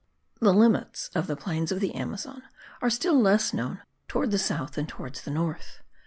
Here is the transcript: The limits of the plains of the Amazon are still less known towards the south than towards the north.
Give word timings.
The 0.39 0.51
limits 0.51 1.09
of 1.13 1.27
the 1.27 1.35
plains 1.35 1.71
of 1.71 1.79
the 1.79 1.93
Amazon 1.93 2.41
are 2.81 2.89
still 2.89 3.21
less 3.21 3.53
known 3.53 3.83
towards 4.07 4.31
the 4.31 4.39
south 4.39 4.71
than 4.71 4.87
towards 4.87 5.21
the 5.21 5.29
north. 5.29 5.83